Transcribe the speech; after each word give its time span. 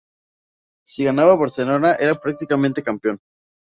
Si 0.83 1.03
ganaba 1.03 1.35
Barcelona 1.37 1.93
era 1.99 2.15
prácticamente 2.15 2.81
campeón. 2.81 3.19